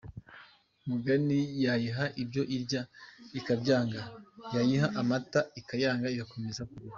Mugani 0.87 1.39
yayiha 1.65 2.05
ibyo 2.21 2.43
irya 2.57 2.81
ikabyanga, 3.39 4.01
yayiha 4.55 4.87
amata 5.01 5.39
ikayanga 5.59 6.07
igakomeza 6.15 6.61
kurira. 6.69 6.89